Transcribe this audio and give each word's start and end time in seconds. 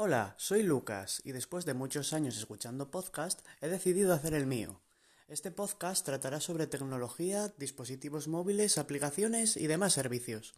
Hola, 0.00 0.36
soy 0.38 0.62
Lucas 0.62 1.20
y 1.24 1.32
después 1.32 1.64
de 1.64 1.74
muchos 1.74 2.12
años 2.12 2.36
escuchando 2.38 2.88
podcast 2.88 3.44
he 3.60 3.66
decidido 3.66 4.14
hacer 4.14 4.32
el 4.32 4.46
mío. 4.46 4.80
Este 5.26 5.50
podcast 5.50 6.06
tratará 6.06 6.40
sobre 6.40 6.68
tecnología, 6.68 7.52
dispositivos 7.58 8.28
móviles, 8.28 8.78
aplicaciones 8.78 9.56
y 9.56 9.66
demás 9.66 9.94
servicios. 9.94 10.54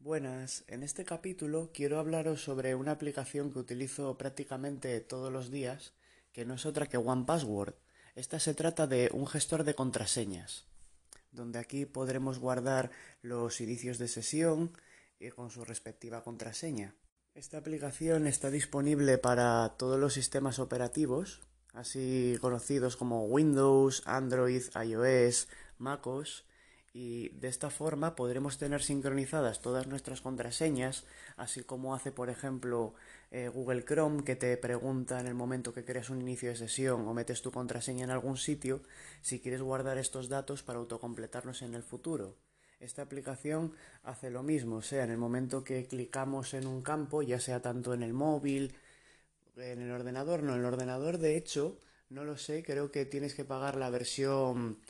Buenas, 0.00 0.64
en 0.66 0.82
este 0.82 1.04
capítulo 1.04 1.70
quiero 1.72 2.00
hablaros 2.00 2.42
sobre 2.42 2.74
una 2.74 2.90
aplicación 2.90 3.52
que 3.52 3.60
utilizo 3.60 4.18
prácticamente 4.18 5.00
todos 5.00 5.32
los 5.32 5.52
días, 5.52 5.92
que 6.32 6.44
no 6.44 6.54
es 6.54 6.66
otra 6.66 6.88
que 6.88 6.96
OnePassword. 6.96 7.74
Esta 8.16 8.40
se 8.40 8.54
trata 8.54 8.88
de 8.88 9.08
un 9.12 9.28
gestor 9.28 9.62
de 9.62 9.76
contraseñas, 9.76 10.66
donde 11.30 11.60
aquí 11.60 11.86
podremos 11.86 12.40
guardar 12.40 12.90
los 13.22 13.60
inicios 13.60 13.98
de 13.98 14.08
sesión 14.08 14.76
y 15.20 15.30
con 15.30 15.52
su 15.52 15.64
respectiva 15.64 16.24
contraseña. 16.24 16.96
Esta 17.34 17.58
aplicación 17.58 18.28
está 18.28 18.48
disponible 18.48 19.18
para 19.18 19.70
todos 19.76 19.98
los 19.98 20.14
sistemas 20.14 20.60
operativos, 20.60 21.40
así 21.72 22.38
conocidos 22.40 22.96
como 22.96 23.24
Windows, 23.24 24.04
Android, 24.06 24.62
iOS, 24.80 25.48
MacOS, 25.78 26.44
y 26.92 27.30
de 27.30 27.48
esta 27.48 27.70
forma 27.70 28.14
podremos 28.14 28.56
tener 28.56 28.84
sincronizadas 28.84 29.60
todas 29.60 29.88
nuestras 29.88 30.20
contraseñas, 30.20 31.06
así 31.36 31.64
como 31.64 31.96
hace 31.96 32.12
por 32.12 32.30
ejemplo 32.30 32.94
eh, 33.32 33.48
Google 33.48 33.84
Chrome 33.84 34.22
que 34.22 34.36
te 34.36 34.56
pregunta 34.56 35.18
en 35.18 35.26
el 35.26 35.34
momento 35.34 35.74
que 35.74 35.84
creas 35.84 36.10
un 36.10 36.20
inicio 36.20 36.50
de 36.50 36.56
sesión 36.56 37.08
o 37.08 37.14
metes 37.14 37.42
tu 37.42 37.50
contraseña 37.50 38.04
en 38.04 38.12
algún 38.12 38.36
sitio 38.36 38.80
si 39.22 39.40
quieres 39.40 39.60
guardar 39.60 39.98
estos 39.98 40.28
datos 40.28 40.62
para 40.62 40.78
autocompletarlos 40.78 41.62
en 41.62 41.74
el 41.74 41.82
futuro. 41.82 42.36
Esta 42.84 43.00
aplicación 43.00 43.72
hace 44.02 44.30
lo 44.30 44.42
mismo, 44.42 44.76
o 44.76 44.82
sea, 44.82 45.04
en 45.04 45.10
el 45.10 45.16
momento 45.16 45.64
que 45.64 45.86
clicamos 45.86 46.52
en 46.52 46.66
un 46.66 46.82
campo, 46.82 47.22
ya 47.22 47.40
sea 47.40 47.62
tanto 47.62 47.94
en 47.94 48.02
el 48.02 48.12
móvil, 48.12 48.74
en 49.56 49.80
el 49.80 49.90
ordenador, 49.90 50.42
no, 50.42 50.52
en 50.52 50.60
el 50.60 50.66
ordenador 50.66 51.16
de 51.16 51.38
hecho, 51.38 51.80
no 52.10 52.24
lo 52.24 52.36
sé, 52.36 52.62
creo 52.62 52.90
que 52.90 53.06
tienes 53.06 53.34
que 53.34 53.46
pagar 53.46 53.76
la 53.76 53.88
versión 53.88 54.80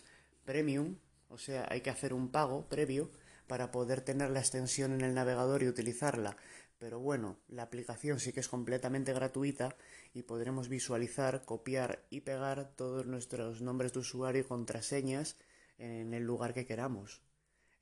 premium, 0.45 0.97
o 1.29 1.39
sea, 1.39 1.69
hay 1.71 1.83
que 1.83 1.91
hacer 1.91 2.15
un 2.15 2.33
pago 2.33 2.69
previo 2.69 3.13
para 3.47 3.71
poder 3.71 4.01
tener 4.01 4.31
la 4.31 4.41
extensión 4.41 4.93
en 4.93 5.03
el 5.03 5.15
navegador 5.15 5.63
y 5.63 5.69
utilizarla. 5.69 6.37
Pero 6.79 6.99
bueno, 6.99 7.39
la 7.47 7.63
aplicación 7.63 8.19
sí 8.19 8.33
que 8.33 8.41
es 8.41 8.49
completamente 8.49 9.13
gratuita 9.13 9.77
y 10.13 10.25
podremos 10.25 10.69
visualizar, 10.69 11.45
copiar 11.45 12.05
y 12.11 12.23
pegar 12.23 12.75
todos 12.75 13.07
nuestros 13.07 13.63
nombres 13.63 13.93
de 13.93 14.01
usuario 14.01 14.41
y 14.41 14.45
contraseñas 14.45 15.37
en 15.79 16.13
el 16.13 16.25
lugar 16.25 16.55
que 16.55 16.67
queramos. 16.67 17.23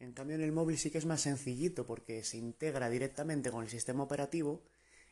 En 0.02 0.14
cambio, 0.14 0.34
en 0.34 0.42
el 0.42 0.50
móvil 0.50 0.78
sí 0.78 0.90
que 0.90 0.98
es 0.98 1.06
más 1.06 1.20
sencillito 1.20 1.86
porque 1.86 2.24
se 2.24 2.36
integra 2.36 2.90
directamente 2.90 3.52
con 3.52 3.62
el 3.62 3.70
sistema 3.70 4.02
operativo 4.02 4.60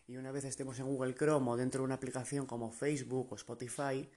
y 0.09 0.17
una 0.17 0.33
vez 0.33 0.43
estemos 0.43 0.81
en 0.81 0.87
Google 0.87 1.15
Chrome 1.15 1.49
o 1.49 1.57
dentro 1.57 1.83
de 1.83 1.85
una 1.85 1.95
aplicación 1.95 2.45
como 2.45 2.73
Facebook 2.73 3.31
o 3.31 3.37
Spotify, 3.37 4.11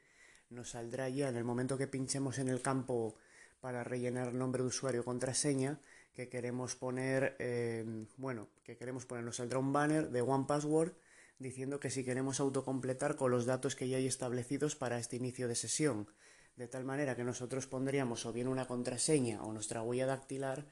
nos 0.49 0.71
saldrá 0.71 1.09
ya 1.09 1.29
en 1.29 1.35
el 1.35 1.43
momento 1.43 1.77
que 1.77 1.85
pinchemos 1.85 2.39
en 2.39 2.47
el 2.47 2.59
campo 2.63 3.13
para 3.61 3.83
rellenar 3.83 4.33
nombre 4.33 4.63
de 4.63 4.69
usuario 4.69 5.01
o 5.01 5.05
contraseña 5.05 5.79
que 6.15 6.27
queremos 6.27 6.73
poner, 6.73 7.35
eh, 7.37 8.07
bueno, 8.17 8.47
que 8.63 8.75
queremos 8.75 9.05
poner, 9.05 9.23
nos 9.23 9.35
saldrá 9.35 9.59
un 9.59 9.73
banner 9.73 10.09
de 10.09 10.21
One 10.21 10.45
Password 10.47 10.93
diciendo 11.37 11.79
que 11.79 11.91
si 11.91 12.03
queremos 12.03 12.39
autocompletar 12.39 13.15
con 13.15 13.29
los 13.29 13.45
datos 13.45 13.75
que 13.75 13.89
ya 13.89 13.97
hay 13.97 14.07
establecidos 14.07 14.75
para 14.75 14.97
este 14.97 15.17
inicio 15.17 15.47
de 15.47 15.53
sesión 15.53 16.07
de 16.55 16.67
tal 16.67 16.85
manera 16.85 17.15
que 17.15 17.23
nosotros 17.23 17.67
pondríamos 17.67 18.25
o 18.25 18.33
bien 18.33 18.47
una 18.47 18.67
contraseña 18.67 19.43
o 19.43 19.53
nuestra 19.53 19.81
huella 19.81 20.05
dactilar 20.05 20.65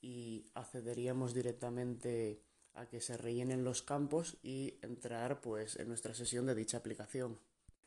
y 0.00 0.50
accederíamos 0.54 1.34
directamente 1.34 2.42
a 2.74 2.86
que 2.86 3.00
se 3.00 3.16
rellenen 3.16 3.64
los 3.64 3.82
campos 3.82 4.38
y 4.42 4.78
entrar 4.82 5.40
pues 5.40 5.76
en 5.76 5.88
nuestra 5.88 6.14
sesión 6.14 6.46
de 6.46 6.54
dicha 6.54 6.78
aplicación. 6.78 7.38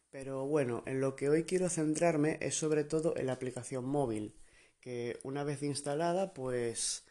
Pero 0.10 0.46
bueno, 0.46 0.84
en 0.86 1.02
lo 1.02 1.16
que 1.16 1.30
hoy 1.30 1.44
quiero 1.44 1.70
centrarme 1.70 2.38
es 2.42 2.56
sobre 2.56 2.84
todo 2.84 3.16
en 3.18 3.28
la 3.28 3.34
aplicación 3.34 3.86
móvil, 3.86 4.36
que 4.80 5.20
una 5.24 5.44
vez 5.44 5.64
instalada 5.64 6.34
pues 6.34 7.06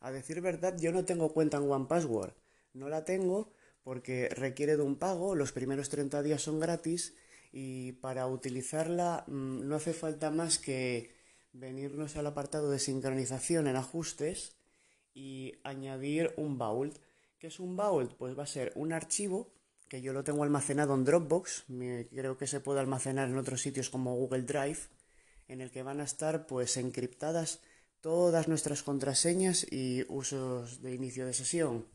a 0.00 0.10
decir 0.10 0.40
verdad 0.40 0.76
yo 0.78 0.92
no 0.92 1.04
tengo 1.04 1.32
cuenta 1.32 1.56
en 1.56 1.70
OnePassword, 1.70 2.34
no 2.74 2.88
la 2.88 3.04
tengo 3.04 3.52
porque 3.82 4.28
requiere 4.28 4.76
de 4.76 4.82
un 4.82 4.96
pago, 4.96 5.34
los 5.34 5.52
primeros 5.52 5.88
30 5.88 6.22
días 6.22 6.42
son 6.42 6.60
gratis 6.60 7.14
y 7.52 7.92
para 7.92 8.26
utilizarla 8.26 9.24
mm, 9.26 9.68
no 9.68 9.76
hace 9.76 9.92
falta 9.92 10.30
más 10.30 10.58
que 10.58 11.14
venirnos 11.52 12.16
al 12.16 12.26
apartado 12.26 12.70
de 12.70 12.78
sincronización 12.78 13.66
en 13.68 13.76
ajustes 13.76 14.56
y 15.14 15.54
añadir 15.62 16.32
un 16.36 16.56
vault. 16.56 16.96
¿Qué 17.38 17.48
es 17.48 17.60
un 17.60 17.76
vault? 17.76 18.14
Pues 18.14 18.36
va 18.38 18.44
a 18.44 18.46
ser 18.46 18.72
un 18.74 18.92
archivo 18.92 19.52
que 19.92 20.00
yo 20.00 20.14
lo 20.14 20.24
tengo 20.24 20.42
almacenado 20.42 20.94
en 20.94 21.04
Dropbox, 21.04 21.66
creo 22.10 22.38
que 22.38 22.46
se 22.46 22.60
puede 22.60 22.80
almacenar 22.80 23.28
en 23.28 23.36
otros 23.36 23.60
sitios 23.60 23.90
como 23.90 24.16
Google 24.16 24.44
Drive, 24.44 24.78
en 25.48 25.60
el 25.60 25.70
que 25.70 25.82
van 25.82 26.00
a 26.00 26.04
estar 26.04 26.46
pues 26.46 26.78
encriptadas 26.78 27.60
todas 28.00 28.48
nuestras 28.48 28.82
contraseñas 28.82 29.66
y 29.70 30.06
usos 30.08 30.80
de 30.80 30.94
inicio 30.94 31.26
de 31.26 31.34
sesión. 31.34 31.86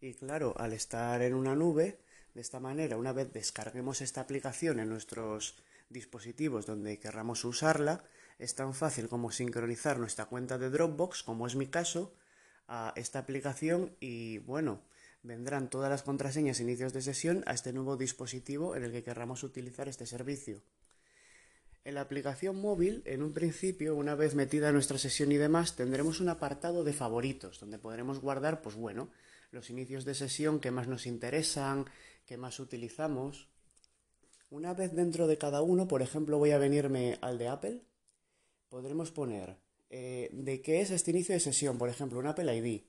Y 0.00 0.14
claro, 0.14 0.52
al 0.58 0.72
estar 0.72 1.22
en 1.22 1.34
una 1.34 1.54
nube, 1.54 2.00
de 2.38 2.42
esta 2.42 2.60
manera, 2.60 2.96
una 2.96 3.12
vez 3.12 3.32
descarguemos 3.32 4.00
esta 4.00 4.20
aplicación 4.20 4.78
en 4.78 4.88
nuestros 4.88 5.56
dispositivos 5.90 6.66
donde 6.66 7.00
querramos 7.00 7.44
usarla, 7.44 8.04
es 8.38 8.54
tan 8.54 8.74
fácil 8.74 9.08
como 9.08 9.32
sincronizar 9.32 9.98
nuestra 9.98 10.26
cuenta 10.26 10.56
de 10.56 10.70
Dropbox, 10.70 11.24
como 11.24 11.48
es 11.48 11.56
mi 11.56 11.66
caso, 11.66 12.14
a 12.68 12.92
esta 12.94 13.18
aplicación 13.18 13.96
y 13.98 14.38
bueno, 14.38 14.82
vendrán 15.24 15.68
todas 15.68 15.90
las 15.90 16.04
contraseñas 16.04 16.60
e 16.60 16.62
inicios 16.62 16.92
de 16.92 17.02
sesión 17.02 17.42
a 17.46 17.54
este 17.54 17.72
nuevo 17.72 17.96
dispositivo 17.96 18.76
en 18.76 18.84
el 18.84 18.92
que 18.92 19.02
querramos 19.02 19.42
utilizar 19.42 19.88
este 19.88 20.06
servicio. 20.06 20.62
En 21.88 21.94
la 21.94 22.02
aplicación 22.02 22.60
móvil, 22.60 23.02
en 23.06 23.22
un 23.22 23.32
principio, 23.32 23.96
una 23.96 24.14
vez 24.14 24.34
metida 24.34 24.72
nuestra 24.72 24.98
sesión 24.98 25.32
y 25.32 25.38
demás, 25.38 25.74
tendremos 25.74 26.20
un 26.20 26.28
apartado 26.28 26.84
de 26.84 26.92
favoritos, 26.92 27.58
donde 27.60 27.78
podremos 27.78 28.20
guardar, 28.20 28.60
pues 28.60 28.74
bueno, 28.74 29.08
los 29.52 29.70
inicios 29.70 30.04
de 30.04 30.14
sesión 30.14 30.60
que 30.60 30.70
más 30.70 30.86
nos 30.86 31.06
interesan, 31.06 31.86
que 32.26 32.36
más 32.36 32.60
utilizamos. 32.60 33.48
Una 34.50 34.74
vez 34.74 34.92
dentro 34.94 35.26
de 35.26 35.38
cada 35.38 35.62
uno, 35.62 35.88
por 35.88 36.02
ejemplo, 36.02 36.36
voy 36.36 36.50
a 36.50 36.58
venirme 36.58 37.16
al 37.22 37.38
de 37.38 37.48
Apple, 37.48 37.80
podremos 38.68 39.10
poner 39.10 39.56
eh, 39.88 40.28
de 40.34 40.60
qué 40.60 40.82
es 40.82 40.90
este 40.90 41.12
inicio 41.12 41.32
de 41.32 41.40
sesión, 41.40 41.78
por 41.78 41.88
ejemplo, 41.88 42.18
un 42.18 42.26
Apple 42.26 42.54
ID, 42.54 42.82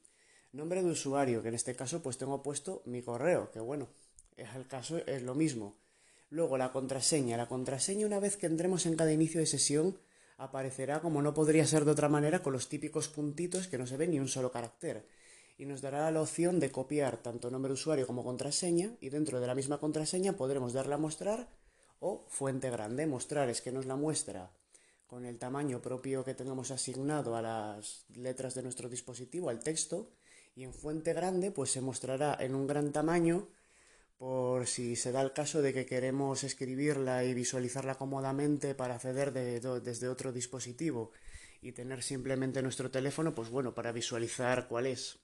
nombre 0.52 0.84
de 0.84 0.90
usuario, 0.90 1.42
que 1.42 1.48
en 1.48 1.56
este 1.56 1.74
caso 1.74 2.04
pues 2.04 2.18
tengo 2.18 2.44
puesto 2.44 2.82
mi 2.84 3.02
correo, 3.02 3.50
que 3.50 3.62
bueno, 3.62 3.88
es 4.36 4.54
el 4.56 4.68
caso, 4.68 4.98
es 4.98 5.24
lo 5.24 5.36
mismo. 5.36 5.78
Luego 6.30 6.58
la 6.58 6.72
contraseña, 6.72 7.38
la 7.38 7.48
contraseña 7.48 8.06
una 8.06 8.20
vez 8.20 8.38
que 8.38 8.46
entremos 8.46 8.86
en 8.86 8.96
cada 8.96 9.12
inicio 9.12 9.40
de 9.40 9.48
sesión 9.48 9.98
aparecerá 10.38 11.02
como 11.02 11.22
no 11.22 11.34
podría 11.34 11.66
ser 11.66 11.86
de 11.86 11.92
otra 11.92 12.08
manera 12.08 12.42
con 12.42 12.54
los 12.54 12.70
típicos 12.70 13.08
puntitos 13.08 13.68
que 13.68 13.78
no 13.78 13.88
se 13.88 13.98
ven 13.98 14.12
ni 14.12 14.20
un 14.20 14.28
solo 14.28 14.52
carácter 14.52 15.06
y 15.58 15.66
nos 15.66 15.82
dará 15.82 16.10
la 16.10 16.22
opción 16.22 16.60
de 16.60 16.72
copiar 16.72 17.18
tanto 17.18 17.52
nombre 17.52 17.70
de 17.70 17.74
usuario 17.74 18.08
como 18.08 18.24
contraseña 18.24 18.96
y 19.02 19.10
dentro 19.10 19.42
de 19.42 19.48
la 19.48 19.56
misma 19.56 19.78
contraseña 19.78 20.34
podremos 20.34 20.72
darle 20.72 20.94
a 20.94 20.98
mostrar 20.98 21.50
o 22.00 22.26
fuente 22.30 22.70
grande. 22.70 23.06
Mostrar 23.06 23.50
es 23.50 23.62
que 23.62 23.74
nos 23.74 23.86
la 23.86 23.98
muestra 23.98 24.52
con 25.06 25.26
el 25.26 25.38
tamaño 25.38 25.82
propio 25.82 26.24
que 26.24 26.34
tengamos 26.34 26.72
asignado 26.72 27.36
a 27.36 27.42
las 27.42 28.06
letras 28.16 28.56
de 28.56 28.64
nuestro 28.64 28.88
dispositivo, 28.88 29.50
al 29.50 29.60
texto, 29.60 30.12
y 30.56 30.64
en 30.64 30.74
fuente 30.74 31.14
grande 31.14 31.52
pues 31.52 31.72
se 31.72 31.82
mostrará 31.82 32.38
en 32.40 32.56
un 32.56 32.66
gran 32.66 32.94
tamaño 32.94 33.50
por 34.20 34.68
si 34.68 34.98
se 34.98 35.14
da 35.14 35.22
el 35.22 35.32
caso 35.32 35.62
de 35.62 35.74
que 35.74 35.86
queremos 35.86 36.44
escribirla 36.44 37.24
y 37.24 37.34
visualizarla 37.34 37.96
cómodamente 37.96 38.76
para 38.76 38.96
acceder 38.96 39.32
desde 39.32 40.10
otro 40.10 40.34
dispositivo 40.34 41.14
y 41.62 41.72
tener 41.72 42.04
simplemente 42.04 42.62
nuestro 42.62 42.92
teléfono, 42.92 43.34
pues 43.34 43.50
bueno, 43.50 43.74
para 43.74 43.94
visualizar 43.94 44.68
cuál 44.68 44.88
es. 44.88 45.20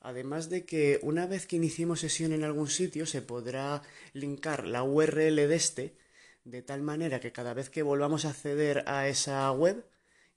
Además 0.00 0.50
de 0.50 0.66
que 0.66 0.98
una 1.02 1.26
vez 1.26 1.46
que 1.46 1.56
iniciemos 1.56 2.00
sesión 2.00 2.32
en 2.32 2.42
algún 2.42 2.68
sitio 2.68 3.06
se 3.06 3.22
podrá 3.22 3.82
linkar 4.14 4.66
la 4.66 4.82
URL 4.82 5.36
de 5.36 5.54
este 5.54 5.96
de 6.44 6.62
tal 6.62 6.82
manera 6.82 7.20
que 7.20 7.32
cada 7.32 7.54
vez 7.54 7.70
que 7.70 7.82
volvamos 7.82 8.24
a 8.24 8.30
acceder 8.30 8.82
a 8.88 9.06
esa 9.06 9.50
web 9.52 9.84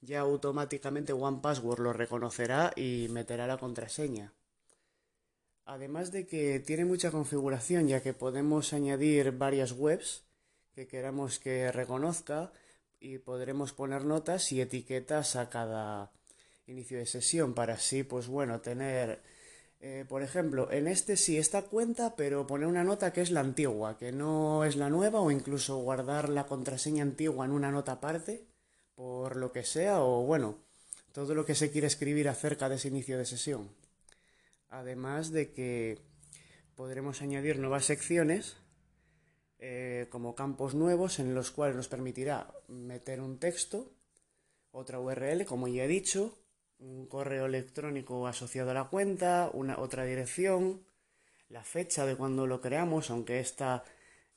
ya 0.02 0.20
automáticamente 0.20 1.14
OnePassword 1.14 1.80
lo 1.80 1.94
reconocerá 1.94 2.74
y 2.76 3.08
meterá 3.10 3.48
la 3.48 3.58
contraseña. 3.58 4.34
Además 5.70 6.12
de 6.12 6.26
que 6.26 6.60
tiene 6.60 6.84
mucha 6.84 7.12
configuración 7.12 7.88
ya 7.88 8.02
que 8.02 8.16
podemos 8.16 8.74
añadir 8.74 9.34
varias 9.34 9.72
webs 9.72 10.24
que 10.74 10.88
queramos 10.88 11.38
que 11.38 11.72
reconozca 11.72 12.52
y 13.00 13.20
podremos 13.20 13.72
poner 13.72 14.04
notas 14.04 14.52
y 14.52 14.62
etiquetas 14.62 15.36
a 15.36 15.52
cada 15.52 16.12
inicio 16.66 16.98
de 16.98 17.06
sesión 17.06 17.54
para 17.54 17.76
así 17.76 18.02
pues 18.02 18.26
bueno 18.26 18.62
tener 18.62 19.22
eh, 19.80 20.06
por 20.10 20.24
ejemplo, 20.24 20.72
en 20.72 20.88
este 20.88 21.16
sí 21.16 21.38
está 21.38 21.62
cuenta, 21.62 22.16
pero 22.16 22.48
poner 22.48 22.68
una 22.68 22.84
nota 22.84 23.14
que 23.14 23.22
es 23.22 23.30
la 23.30 23.42
antigua, 23.42 23.96
que 23.98 24.12
no 24.12 24.66
es 24.66 24.76
la 24.76 24.90
nueva, 24.90 25.22
o 25.22 25.32
incluso 25.32 25.78
guardar 25.78 26.30
la 26.30 26.48
contraseña 26.48 27.04
antigua 27.04 27.46
en 27.46 27.52
una 27.52 27.72
nota 27.72 27.94
aparte, 27.94 28.44
por 28.96 29.38
lo 29.38 29.54
que 29.54 29.64
sea, 29.64 30.02
o 30.02 30.24
bueno, 30.26 30.58
todo 31.14 31.34
lo 31.36 31.46
que 31.46 31.56
se 31.56 31.72
quiere 31.72 31.88
escribir 31.88 32.28
acerca 32.28 32.68
de 32.68 32.76
ese 32.76 32.90
inicio 32.90 33.18
de 33.18 33.26
sesión. 33.26 33.70
Además 34.70 35.32
de 35.32 35.52
que 35.52 36.00
podremos 36.76 37.22
añadir 37.22 37.60
nuevas 37.60 37.86
secciones 37.86 38.58
eh, 39.58 40.08
como 40.10 40.36
campos 40.36 40.74
nuevos 40.74 41.20
en 41.20 41.36
los 41.36 41.52
cuales 41.52 41.76
nos 41.76 41.90
permitirá 41.90 42.54
meter 42.68 43.20
un 43.20 43.40
texto, 43.40 43.92
otra 44.72 45.00
URL, 45.00 45.46
como 45.46 45.68
ya 45.68 45.84
he 45.84 45.88
dicho, 45.88 46.38
un 46.80 47.08
correo 47.08 47.46
electrónico 47.46 48.28
asociado 48.28 48.72
a 48.72 48.74
la 48.74 48.86
cuenta, 48.86 49.50
una 49.54 49.80
otra 49.80 50.06
dirección, 50.06 50.86
la 51.50 51.64
fecha 51.64 52.06
de 52.06 52.16
cuando 52.16 52.48
lo 52.48 52.62
creamos, 52.62 53.10
aunque 53.10 53.40
esta 53.40 53.84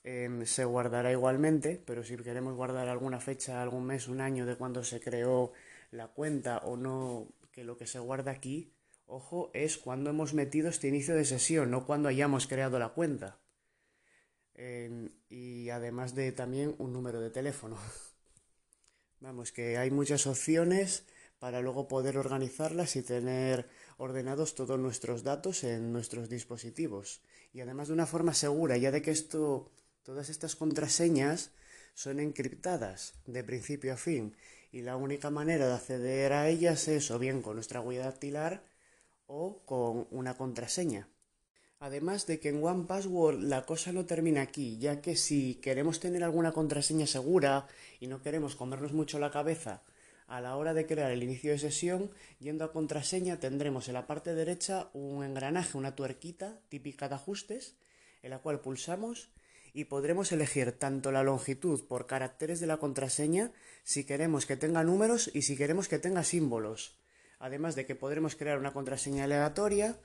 em, 0.03 0.45
se 0.45 0.65
guardará 0.65 1.13
igualmente, 1.13 1.81
pero 1.87 2.03
si 2.03 2.17
queremos 2.17 2.57
guardar 2.57 2.89
alguna 2.89 3.21
fecha, 3.21 3.63
algún 3.63 3.85
mes, 3.85 4.09
un 4.09 4.21
año 4.21 4.45
de 4.47 4.57
cuando 4.57 4.83
se 4.83 5.01
creó 5.01 5.53
la 5.93 6.09
cuenta 6.09 6.59
o 6.65 6.77
no, 6.77 7.29
que 7.53 7.63
lo 7.63 7.77
que 7.77 7.87
se 7.87 8.01
guarda 8.01 8.33
aquí, 8.33 8.73
ojo, 9.07 9.51
es 9.55 9.79
cuando 9.79 10.11
hemos 10.11 10.35
metido 10.35 10.69
este 10.69 10.89
inicio 10.89 11.15
de 11.15 11.25
sesión, 11.25 11.71
no 11.71 11.87
cuando 11.87 12.09
hayamos 12.09 12.47
creado 12.47 12.79
la 12.79 12.91
cuenta. 12.91 13.39
Y 15.29 15.71
además 15.71 16.15
de 16.15 16.33
también 16.33 16.75
un 16.79 16.93
número 16.93 17.21
de 17.21 17.31
teléfono. 17.31 17.77
Vamos, 19.21 19.53
que 19.53 19.77
hay 19.77 19.91
muchas 19.91 20.27
opciones 20.27 21.05
para 21.39 21.61
luego 21.61 21.89
poder 21.89 22.19
organizarlas 22.19 22.95
y 22.97 23.03
tener 23.03 23.69
ordenados 23.97 24.55
todos 24.55 24.79
nuestros 24.79 25.25
datos 25.25 25.65
en 25.65 25.93
nuestros 25.93 26.29
dispositivos. 26.29 27.21
Y 27.53 27.61
además 27.61 27.89
de 27.89 27.95
una 27.95 28.07
forma 28.07 28.35
segura, 28.35 28.77
ya 28.77 28.91
de 28.93 29.03
que 29.03 29.11
esto, 29.11 29.73
todas 30.03 30.29
estas 30.29 30.55
contraseñas 30.55 31.51
son 31.95 32.21
encriptadas 32.21 33.15
de 33.27 33.45
principio 33.45 33.93
a 33.95 33.97
fin 33.97 34.37
y 34.71 34.83
la 34.83 34.97
única 34.97 35.31
manera 35.31 35.67
de 35.67 35.75
acceder 35.75 36.33
a 36.33 36.49
ellas 36.49 36.89
es 36.89 37.11
o 37.11 37.19
bien 37.19 37.43
con 37.43 37.57
nuestra 37.57 37.81
huella 37.81 38.05
dactilar 38.05 38.65
o 39.33 39.63
con 39.65 40.07
una 40.11 40.37
contraseña. 40.37 41.09
Además 41.81 42.27
de 42.27 42.39
que 42.39 42.51
en 42.51 42.63
One 42.63 42.85
Password 42.87 43.41
la 43.41 43.65
cosa 43.65 43.91
no 43.91 44.05
termina 44.05 44.43
aquí, 44.43 44.79
ya 44.79 45.01
que 45.01 45.17
si 45.17 45.55
queremos 45.57 46.01
tener 46.01 46.23
alguna 46.23 46.53
contraseña 46.53 47.07
segura 47.07 47.67
y 47.99 48.07
no 48.07 48.21
queremos 48.21 48.55
comernos 48.55 48.93
mucho 48.93 49.19
la 49.19 49.31
cabeza 49.31 49.83
a 50.29 50.41
la 50.41 50.57
hora 50.57 50.75
de 50.75 50.87
crear 50.87 51.11
el 51.11 51.23
inicio 51.23 51.51
de 51.51 51.59
sesión, 51.59 52.11
yendo 52.41 52.65
a 52.65 52.73
contraseña 52.73 53.41
tendremos 53.41 53.89
en 53.89 53.95
la 53.95 54.07
parte 54.07 54.35
derecha 54.35 54.91
un 54.93 55.25
engranaje, 55.25 55.79
una 55.79 55.97
tuerquita 55.97 56.61
típica 56.69 57.09
de 57.09 57.17
ajustes, 57.17 57.77
en 58.23 58.31
la 58.31 58.39
cual 58.39 58.61
pulsamos 58.61 59.31
y 59.73 59.85
podremos 59.85 60.31
elegir 60.31 60.73
tanto 60.73 61.11
la 61.11 61.23
longitud 61.23 61.85
por 61.87 62.07
caracteres 62.07 62.61
de 62.61 62.67
la 62.67 62.77
contraseña, 62.77 63.51
si 63.83 64.05
queremos 64.05 64.45
que 64.45 64.59
tenga 64.59 64.85
números 64.85 65.31
y 65.33 65.43
si 65.43 65.57
queremos 65.57 65.89
que 65.89 65.99
tenga 65.99 66.23
símbolos. 66.23 67.02
Además 67.43 67.75
de 67.75 67.87
que 67.87 67.97
podremos 67.97 68.37
crear 68.37 68.57
una 68.57 68.73
contraseña 68.73 69.25
aleatoria, 69.25 69.99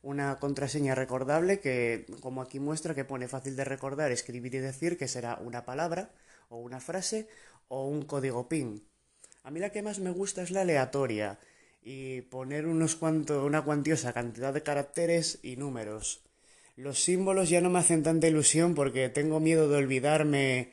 una 0.00 0.38
contraseña 0.38 0.94
recordable 0.94 1.58
que, 1.58 2.06
como 2.20 2.40
aquí 2.40 2.60
muestra, 2.60 2.94
que 2.94 3.04
pone 3.04 3.26
fácil 3.26 3.56
de 3.56 3.64
recordar, 3.64 4.12
escribir 4.12 4.54
y 4.54 4.58
decir, 4.58 4.96
que 4.96 5.08
será 5.08 5.40
una 5.42 5.64
palabra 5.64 6.12
o 6.50 6.58
una 6.58 6.78
frase 6.78 7.26
o 7.66 7.88
un 7.88 8.02
código 8.02 8.48
PIN. 8.48 8.86
A 9.42 9.50
mí 9.50 9.58
la 9.58 9.70
que 9.70 9.82
más 9.82 9.98
me 9.98 10.12
gusta 10.12 10.42
es 10.42 10.52
la 10.52 10.60
aleatoria 10.60 11.40
y 11.82 12.20
poner 12.20 12.64
unos 12.64 12.94
cuantos, 12.94 13.44
una 13.44 13.64
cuantiosa 13.64 14.12
cantidad 14.12 14.54
de 14.54 14.62
caracteres 14.62 15.40
y 15.42 15.56
números. 15.56 16.22
Los 16.76 17.02
símbolos 17.02 17.48
ya 17.48 17.60
no 17.60 17.70
me 17.70 17.80
hacen 17.80 18.04
tanta 18.04 18.28
ilusión 18.28 18.76
porque 18.76 19.08
tengo 19.08 19.40
miedo 19.40 19.68
de 19.68 19.78
olvidarme 19.78 20.72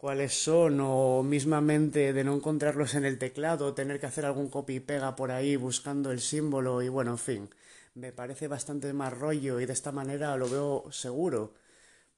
cuáles 0.00 0.32
son 0.32 0.80
o 0.80 1.22
mismamente 1.22 2.14
de 2.14 2.24
no 2.24 2.34
encontrarlos 2.34 2.94
en 2.94 3.04
el 3.04 3.18
teclado 3.18 3.74
tener 3.74 4.00
que 4.00 4.06
hacer 4.06 4.24
algún 4.24 4.48
copy 4.48 4.76
y 4.76 4.80
pega 4.80 5.14
por 5.14 5.30
ahí 5.30 5.56
buscando 5.56 6.10
el 6.10 6.20
símbolo 6.20 6.80
y 6.80 6.88
bueno, 6.88 7.10
en 7.10 7.18
fin, 7.18 7.50
me 7.94 8.10
parece 8.10 8.48
bastante 8.48 8.90
más 8.94 9.12
rollo 9.12 9.60
y 9.60 9.66
de 9.66 9.74
esta 9.74 9.92
manera 9.92 10.34
lo 10.38 10.48
veo 10.48 10.90
seguro 10.90 11.52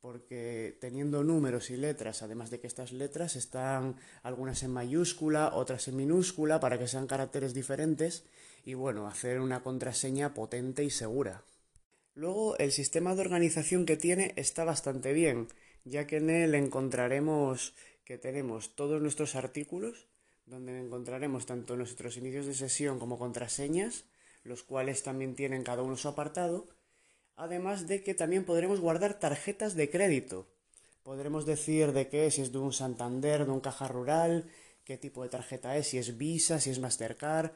porque 0.00 0.78
teniendo 0.80 1.24
números 1.24 1.70
y 1.70 1.76
letras, 1.76 2.22
además 2.22 2.50
de 2.50 2.60
que 2.60 2.68
estas 2.68 2.92
letras 2.92 3.34
están 3.34 3.96
algunas 4.22 4.62
en 4.62 4.70
mayúscula, 4.70 5.50
otras 5.52 5.88
en 5.88 5.96
minúscula, 5.96 6.60
para 6.60 6.78
que 6.78 6.88
sean 6.88 7.06
caracteres 7.06 7.54
diferentes, 7.54 8.24
y 8.64 8.74
bueno, 8.74 9.06
hacer 9.06 9.38
una 9.38 9.62
contraseña 9.62 10.34
potente 10.34 10.82
y 10.82 10.90
segura. 10.90 11.44
Luego, 12.14 12.58
el 12.58 12.72
sistema 12.72 13.14
de 13.14 13.20
organización 13.20 13.86
que 13.86 13.96
tiene 13.96 14.34
está 14.34 14.64
bastante 14.64 15.12
bien, 15.12 15.46
ya 15.84 16.06
que 16.06 16.16
en 16.18 16.30
él 16.30 16.54
encontraremos 16.54 17.74
que 18.04 18.18
tenemos 18.18 18.74
todos 18.74 19.00
nuestros 19.00 19.34
artículos, 19.34 20.06
donde 20.46 20.80
encontraremos 20.80 21.46
tanto 21.46 21.76
nuestros 21.76 22.16
inicios 22.16 22.46
de 22.46 22.54
sesión 22.54 22.98
como 22.98 23.18
contraseñas, 23.18 24.04
los 24.44 24.62
cuales 24.62 25.02
también 25.02 25.34
tienen 25.34 25.62
cada 25.62 25.82
uno 25.82 25.96
su 25.96 26.08
apartado, 26.08 26.66
Además 27.36 27.88
de 27.88 28.02
que 28.02 28.14
también 28.14 28.44
podremos 28.44 28.80
guardar 28.80 29.18
tarjetas 29.18 29.74
de 29.74 29.90
crédito. 29.90 30.46
Podremos 31.02 31.46
decir 31.46 31.92
de 31.92 32.08
qué, 32.08 32.30
si 32.30 32.42
es 32.42 32.52
de 32.52 32.58
un 32.58 32.72
Santander, 32.72 33.46
de 33.46 33.50
un 33.50 33.60
caja 33.60 33.88
rural, 33.88 34.48
qué 34.84 34.96
tipo 34.98 35.22
de 35.22 35.30
tarjeta 35.30 35.76
es, 35.76 35.88
si 35.88 35.98
es 35.98 36.16
Visa, 36.18 36.60
si 36.60 36.70
es 36.70 36.78
Mastercard. 36.78 37.50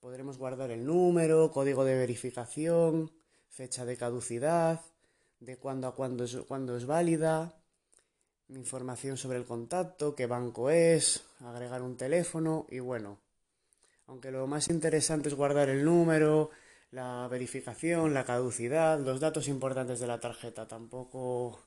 Podremos 0.00 0.38
guardar 0.38 0.70
el 0.70 0.86
número, 0.86 1.50
código 1.50 1.84
de 1.84 1.98
verificación, 1.98 3.12
fecha 3.48 3.84
de 3.84 3.96
caducidad, 3.96 4.80
de 5.40 5.56
cuándo 5.56 5.88
a 5.88 5.94
cuándo 5.94 6.24
es, 6.24 6.36
cuándo 6.46 6.76
es 6.76 6.86
válida, 6.86 7.60
información 8.48 9.16
sobre 9.16 9.38
el 9.38 9.44
contacto, 9.44 10.14
qué 10.14 10.26
banco 10.26 10.70
es, 10.70 11.24
agregar 11.40 11.82
un 11.82 11.96
teléfono 11.96 12.66
y 12.70 12.78
bueno. 12.80 13.18
Aunque 14.06 14.30
lo 14.30 14.46
más 14.46 14.68
interesante 14.68 15.28
es 15.28 15.34
guardar 15.34 15.68
el 15.68 15.84
número, 15.84 16.50
la 16.90 17.28
verificación, 17.28 18.12
la 18.12 18.24
caducidad, 18.24 18.98
los 18.98 19.20
datos 19.20 19.48
importantes 19.48 20.00
de 20.00 20.06
la 20.08 20.20
tarjeta. 20.20 20.66
Tampoco 20.66 21.60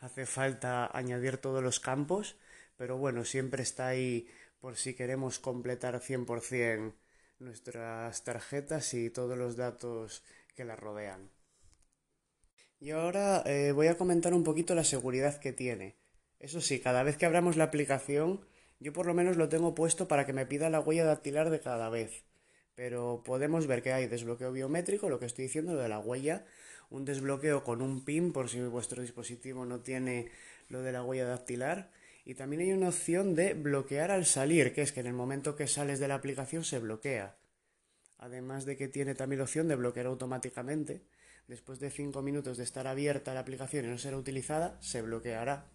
hace 0.00 0.26
falta 0.26 0.90
añadir 0.96 1.36
todos 1.36 1.62
los 1.62 1.80
campos, 1.80 2.36
pero 2.76 2.96
bueno, 2.96 3.24
siempre 3.24 3.62
está 3.62 3.88
ahí 3.88 4.26
por 4.58 4.76
si 4.76 4.94
queremos 4.94 5.38
completar 5.38 6.00
100% 6.00 6.94
nuestras 7.40 8.24
tarjetas 8.24 8.94
y 8.94 9.10
todos 9.10 9.36
los 9.36 9.56
datos 9.56 10.22
que 10.54 10.64
las 10.64 10.78
rodean. 10.78 11.41
Y 12.82 12.90
ahora 12.90 13.42
eh, 13.46 13.72
voy 13.72 13.86
a 13.86 13.96
comentar 13.96 14.34
un 14.34 14.42
poquito 14.42 14.74
la 14.74 14.84
seguridad 14.84 15.38
que 15.38 15.52
tiene. 15.52 15.94
Eso 16.40 16.60
sí, 16.60 16.80
cada 16.80 17.04
vez 17.04 17.16
que 17.16 17.26
abramos 17.26 17.56
la 17.56 17.64
aplicación, 17.64 18.44
yo 18.80 18.92
por 18.92 19.06
lo 19.06 19.14
menos 19.14 19.36
lo 19.36 19.48
tengo 19.48 19.74
puesto 19.74 20.08
para 20.08 20.26
que 20.26 20.32
me 20.32 20.46
pida 20.46 20.68
la 20.68 20.80
huella 20.80 21.04
dactilar 21.04 21.50
de 21.50 21.60
cada 21.60 21.88
vez 21.88 22.24
pero 22.74 23.22
podemos 23.24 23.66
ver 23.66 23.82
que 23.82 23.92
hay 23.92 24.06
desbloqueo 24.06 24.52
biométrico, 24.52 25.08
lo 25.08 25.18
que 25.18 25.26
estoy 25.26 25.44
diciendo, 25.44 25.74
lo 25.74 25.82
de 25.82 25.88
la 25.88 25.98
huella, 25.98 26.44
un 26.90 27.04
desbloqueo 27.04 27.64
con 27.64 27.82
un 27.82 28.04
PIN 28.04 28.32
por 28.32 28.48
si 28.48 28.60
vuestro 28.60 29.02
dispositivo 29.02 29.64
no 29.64 29.80
tiene 29.80 30.30
lo 30.68 30.82
de 30.82 30.92
la 30.92 31.04
huella 31.04 31.26
dactilar, 31.26 31.90
y 32.24 32.34
también 32.34 32.62
hay 32.62 32.72
una 32.72 32.88
opción 32.88 33.34
de 33.34 33.54
bloquear 33.54 34.10
al 34.10 34.26
salir, 34.26 34.72
que 34.72 34.82
es 34.82 34.92
que 34.92 35.00
en 35.00 35.06
el 35.06 35.12
momento 35.12 35.56
que 35.56 35.66
sales 35.66 35.98
de 35.98 36.08
la 36.08 36.14
aplicación 36.14 36.64
se 36.64 36.78
bloquea. 36.78 37.36
Además 38.18 38.64
de 38.64 38.76
que 38.76 38.86
tiene 38.88 39.14
también 39.14 39.38
la 39.38 39.44
opción 39.44 39.66
de 39.66 39.74
bloquear 39.74 40.06
automáticamente. 40.06 41.02
Después 41.48 41.80
de 41.80 41.90
5 41.90 42.22
minutos 42.22 42.56
de 42.56 42.64
estar 42.64 42.86
abierta 42.86 43.34
la 43.34 43.40
aplicación 43.40 43.84
y 43.84 43.88
no 43.88 43.98
ser 43.98 44.14
utilizada, 44.14 44.78
se 44.80 45.02
bloqueará 45.02 45.66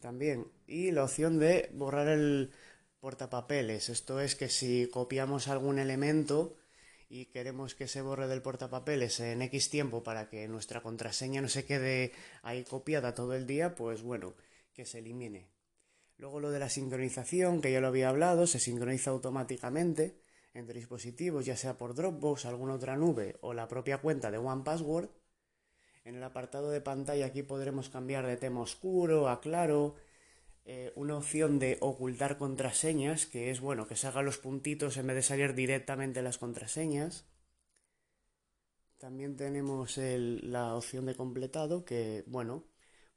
también. 0.00 0.46
Y 0.66 0.90
la 0.90 1.04
opción 1.04 1.38
de 1.38 1.70
borrar 1.72 2.08
el, 2.08 2.52
portapapeles. 3.00 3.88
Esto 3.88 4.20
es 4.20 4.34
que 4.34 4.48
si 4.48 4.88
copiamos 4.88 5.48
algún 5.48 5.78
elemento 5.78 6.56
y 7.08 7.26
queremos 7.26 7.74
que 7.74 7.88
se 7.88 8.02
borre 8.02 8.28
del 8.28 8.42
portapapeles 8.42 9.20
en 9.20 9.42
X 9.42 9.70
tiempo 9.70 10.02
para 10.02 10.28
que 10.28 10.48
nuestra 10.48 10.82
contraseña 10.82 11.40
no 11.40 11.48
se 11.48 11.64
quede 11.64 12.12
ahí 12.42 12.64
copiada 12.64 13.14
todo 13.14 13.34
el 13.34 13.46
día, 13.46 13.74
pues 13.74 14.02
bueno, 14.02 14.34
que 14.74 14.84
se 14.84 14.98
elimine. 14.98 15.48
Luego 16.16 16.40
lo 16.40 16.50
de 16.50 16.58
la 16.58 16.68
sincronización, 16.68 17.60
que 17.60 17.72
ya 17.72 17.80
lo 17.80 17.86
había 17.86 18.08
hablado, 18.08 18.46
se 18.46 18.58
sincroniza 18.58 19.10
automáticamente 19.10 20.20
entre 20.58 20.78
dispositivos, 20.78 21.46
ya 21.46 21.56
sea 21.56 21.76
por 21.76 21.94
Dropbox, 21.94 22.46
alguna 22.46 22.74
otra 22.74 22.96
nube 22.96 23.36
o 23.40 23.54
la 23.54 23.68
propia 23.68 23.98
cuenta 23.98 24.30
de 24.30 24.38
OnePassword. 24.38 25.08
En 26.04 26.16
el 26.16 26.22
apartado 26.22 26.70
de 26.70 26.80
pantalla 26.80 27.26
aquí 27.26 27.42
podremos 27.42 27.88
cambiar 27.88 28.26
de 28.26 28.36
tema 28.36 28.60
oscuro 28.60 29.28
a 29.28 29.40
claro, 29.40 29.96
eh, 30.64 30.92
una 30.96 31.16
opción 31.16 31.58
de 31.58 31.78
ocultar 31.80 32.38
contraseñas, 32.38 33.26
que 33.26 33.50
es 33.50 33.60
bueno 33.60 33.86
que 33.86 33.96
salgan 33.96 34.24
los 34.24 34.38
puntitos 34.38 34.96
en 34.96 35.06
vez 35.06 35.16
de 35.16 35.22
salir 35.22 35.54
directamente 35.54 36.22
las 36.22 36.38
contraseñas. 36.38 37.26
También 38.98 39.36
tenemos 39.36 39.96
la 39.96 40.74
opción 40.74 41.06
de 41.06 41.14
completado, 41.14 41.84
que 41.84 42.24
bueno, 42.26 42.64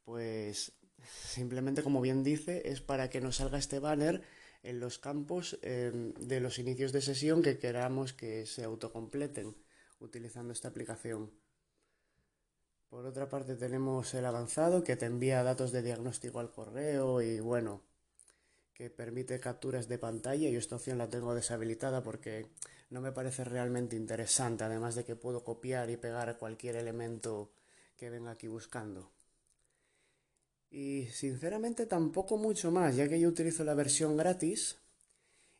pues 0.05 0.73
simplemente 1.03 1.83
como 1.83 2.01
bien 2.01 2.23
dice, 2.23 2.69
es 2.69 2.81
para 2.81 3.09
que 3.09 3.21
nos 3.21 3.37
salga 3.37 3.57
este 3.57 3.79
banner 3.79 4.21
en 4.63 4.79
los 4.79 4.99
campos 4.99 5.57
em, 5.61 6.13
de 6.13 6.39
los 6.39 6.59
inicios 6.59 6.91
de 6.91 7.01
sesión 7.01 7.41
que 7.41 7.57
queramos 7.57 8.13
que 8.13 8.45
se 8.45 8.63
autocompleten 8.63 9.55
utilizando 9.99 10.53
esta 10.53 10.67
aplicación. 10.67 11.31
Por 12.89 13.05
otra 13.05 13.29
parte 13.29 13.55
tenemos 13.55 14.13
el 14.13 14.25
avanzado 14.25 14.83
que 14.83 14.97
te 14.97 15.05
envía 15.05 15.43
datos 15.43 15.71
de 15.71 15.81
diagnóstico 15.81 16.39
al 16.39 16.51
correo 16.51 17.21
y 17.21 17.39
bueno, 17.39 17.81
que 18.73 18.89
permite 18.89 19.39
capturas 19.39 19.87
de 19.87 19.97
pantalla 19.97 20.49
y 20.49 20.55
esta 20.55 20.75
opción 20.75 20.97
la 20.97 21.09
tengo 21.09 21.33
deshabilitada 21.33 22.03
porque 22.03 22.47
no 22.89 22.99
me 22.99 23.11
parece 23.11 23.43
realmente 23.45 23.95
interesante, 23.95 24.65
además 24.65 24.95
de 24.95 25.05
que 25.05 25.15
puedo 25.15 25.43
copiar 25.43 25.89
y 25.89 25.97
pegar 25.97 26.37
cualquier 26.37 26.75
elemento 26.75 27.53
que 27.95 28.09
venga 28.09 28.31
aquí 28.31 28.47
buscando. 28.47 29.11
Y 30.71 31.07
sinceramente 31.07 31.85
tampoco 31.85 32.37
mucho 32.37 32.71
más, 32.71 32.95
ya 32.95 33.09
que 33.09 33.19
yo 33.19 33.27
utilizo 33.27 33.65
la 33.65 33.73
versión 33.73 34.15
gratis. 34.15 34.77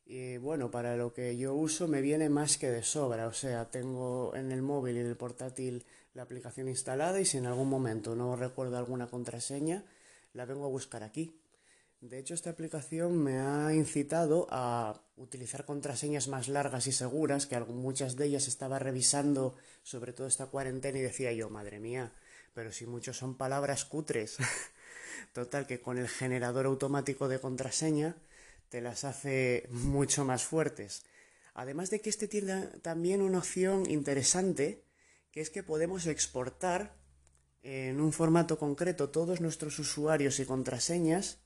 Y 0.06 0.38
bueno, 0.38 0.72
para 0.72 0.96
lo 0.96 1.13
que 1.13 1.38
yo 1.38 1.53
uso 1.53 1.88
me 1.89 2.01
viene 2.01 2.30
más 2.30 2.58
que 2.58 2.72
de 2.72 2.82
sobra. 2.82 3.27
O 3.27 3.34
sea, 3.34 3.70
tengo 3.70 4.34
en 4.36 4.51
el 4.51 4.62
móvil 4.62 4.96
y 4.96 5.00
en 5.01 5.08
el 5.08 5.18
portátil 5.18 5.86
la 6.13 6.24
aplicación 6.24 6.70
instalada 6.70 7.20
y 7.20 7.25
si 7.25 7.38
en 7.38 7.46
algún 7.46 7.70
momento 7.70 8.15
no 8.15 8.36
recuerdo 8.38 8.77
alguna 8.77 9.08
contraseña, 9.08 9.84
la 10.34 10.46
vengo 10.46 10.65
a 10.65 10.70
buscar 10.70 11.03
aquí. 11.03 11.38
De 12.00 12.18
hecho, 12.18 12.34
esta 12.34 12.50
aplicación 12.50 13.18
me 13.22 13.39
ha 13.39 13.74
incitado 13.75 14.48
a 14.50 15.03
utilizar 15.18 15.65
contraseñas 15.65 16.27
más 16.30 16.48
largas 16.48 16.88
y 16.88 16.91
seguras, 16.91 17.46
que 17.46 17.60
muchas 17.60 18.15
de 18.15 18.25
ellas 18.25 18.48
estaba 18.48 18.80
revisando 18.80 19.56
sobre 19.84 20.12
todo 20.12 20.25
esta 20.25 20.48
cuarentena 20.48 20.98
y 20.98 21.01
decía 21.01 21.32
yo, 21.32 21.50
madre 21.50 21.80
mía, 21.80 22.12
pero 22.56 22.72
si 22.72 22.88
muchos 22.88 23.18
son 23.18 23.38
palabras 23.38 23.86
cutres. 23.86 24.38
Total, 25.34 25.68
que 25.68 25.82
con 25.82 25.98
el 25.98 26.08
generador 26.08 26.65
automático 26.65 27.27
de 27.27 27.39
contraseña 27.39 28.18
te 28.70 28.82
las 28.82 29.03
hace 29.03 29.68
mucho 29.70 30.25
más 30.25 30.44
fuertes. 30.44 31.03
Además 31.53 31.89
de 31.89 32.01
que 32.01 32.10
este 32.10 32.27
tiene 32.27 32.68
también 32.82 33.22
una 33.22 33.39
opción 33.39 33.89
interesante, 33.89 34.86
que 35.32 35.41
es 35.41 35.50
que 35.50 35.63
podemos 35.63 36.08
exportar 36.08 36.96
en 37.63 38.01
un 38.01 38.13
formato 38.13 38.58
concreto 38.58 39.10
todos 39.10 39.41
nuestros 39.41 39.77
usuarios 39.77 40.39
y 40.39 40.46
contraseñas 40.46 41.39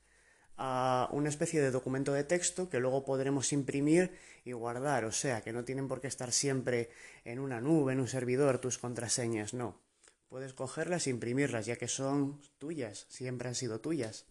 a 0.56 1.08
una 1.12 1.28
especie 1.28 1.60
de 1.60 1.70
documento 1.70 2.12
de 2.12 2.24
texto 2.24 2.70
que 2.70 2.80
luego 2.80 3.04
podremos 3.04 3.52
imprimir 3.52 4.12
y 4.44 4.52
guardar. 4.52 5.04
O 5.04 5.12
sea, 5.12 5.42
que 5.42 5.52
no 5.52 5.64
tienen 5.64 5.88
por 5.88 6.00
qué 6.00 6.06
estar 6.06 6.32
siempre 6.32 6.90
en 7.24 7.38
una 7.38 7.60
nube, 7.60 7.92
en 7.92 8.00
un 8.00 8.08
servidor, 8.08 8.58
tus 8.58 8.78
contraseñas, 8.78 9.52
no. 9.52 9.85
Puedes 10.28 10.54
cogerlas 10.54 11.06
e 11.06 11.10
imprimirlas, 11.10 11.66
ya 11.66 11.76
que 11.76 11.88
son 11.88 12.40
tuyas, 12.58 13.06
siempre 13.08 13.48
han 13.48 13.54
sido 13.54 13.80
tuyas. 13.80 14.26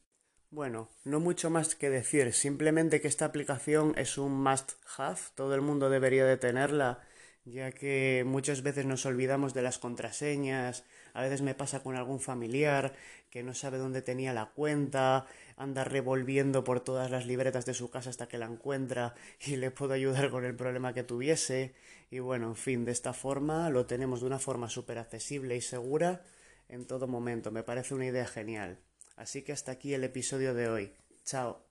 Bueno, 0.51 0.89
no 1.03 1.19
mucho 1.19 1.49
más 1.49 1.75
que 1.75 1.89
decir, 1.89 2.31
simplemente 2.33 3.01
que 3.01 3.07
esta 3.07 3.25
aplicación 3.25 3.93
es 3.97 4.17
un 4.17 4.41
must 4.41 4.73
have, 4.97 5.19
todo 5.35 5.55
el 5.55 5.61
mundo 5.61 5.89
debería 5.89 6.25
de 6.25 6.37
tenerla, 6.37 7.01
ya 7.43 7.71
que 7.71 8.23
muchas 8.25 8.61
veces 8.61 8.85
nos 8.85 9.05
olvidamos 9.05 9.53
de 9.53 9.61
las 9.61 9.79
contraseñas, 9.79 10.83
a 11.15 11.21
veces 11.21 11.41
me 11.41 11.55
pasa 11.55 11.81
con 11.81 11.95
algún 11.95 12.19
familiar 12.19 12.93
que 13.31 13.41
no 13.41 13.53
sabe 13.53 13.77
dónde 13.77 14.01
tenía 14.01 14.33
la 14.33 14.47
cuenta, 14.47 15.25
anda 15.55 15.85
revolviendo 15.85 16.63
por 16.65 16.81
todas 16.81 17.09
las 17.09 17.25
libretas 17.25 17.65
de 17.65 17.73
su 17.73 17.89
casa 17.89 18.09
hasta 18.09 18.27
que 18.27 18.37
la 18.37 18.45
encuentra 18.45 19.15
y 19.45 19.55
le 19.55 19.71
puedo 19.71 19.93
ayudar 19.93 20.29
con 20.29 20.43
el 20.43 20.55
problema 20.55 20.93
que 20.93 21.03
tuviese. 21.03 21.73
Y 22.11 22.19
bueno, 22.19 22.47
en 22.49 22.55
fin, 22.55 22.83
de 22.83 22.91
esta 22.91 23.13
forma 23.13 23.69
lo 23.69 23.85
tenemos 23.85 24.19
de 24.19 24.27
una 24.27 24.39
forma 24.39 24.69
súper 24.69 24.97
accesible 24.97 25.55
y 25.55 25.61
segura 25.61 26.21
en 26.67 26.85
todo 26.85 27.07
momento. 27.07 27.49
Me 27.49 27.63
parece 27.63 27.95
una 27.95 28.05
idea 28.05 28.27
genial. 28.27 28.77
Así 29.15 29.41
que 29.41 29.53
hasta 29.53 29.71
aquí 29.71 29.93
el 29.93 30.03
episodio 30.03 30.53
de 30.53 30.67
hoy. 30.67 30.93
Chao. 31.23 31.63